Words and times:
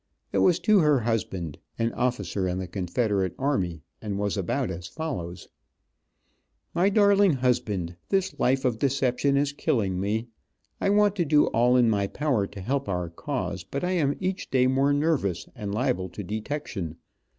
It 0.33 0.39
was 0.39 0.57
to 0.61 0.79
her 0.79 1.01
husband, 1.01 1.59
an 1.77 1.93
officer 1.93 2.47
in 2.47 2.57
the 2.57 2.65
Confederate 2.65 3.35
army, 3.37 3.83
and 4.01 4.17
was 4.17 4.35
about 4.35 4.71
as 4.71 4.87
follows: 4.87 5.47
"My 6.73 6.89
Darling 6.89 7.33
Husband: 7.33 7.95
This 8.09 8.33
life 8.39 8.65
of 8.65 8.79
deception 8.79 9.37
is 9.37 9.53
killing 9.53 9.99
me. 9.99 10.25
I 10.79 10.89
want 10.89 11.15
to 11.17 11.23
do 11.25 11.45
all 11.49 11.77
in 11.77 11.87
my 11.87 12.07
power 12.07 12.47
to 12.47 12.61
help 12.61 12.89
our 12.89 13.11
cause, 13.11 13.63
but 13.63 13.83
I 13.83 13.91
am 13.91 14.17
each 14.19 14.49
day 14.49 14.65
more 14.65 14.91
nervous, 14.91 15.47
and 15.55 15.71
liable 15.71 16.09
to 16.09 16.23
detection. 16.23 16.95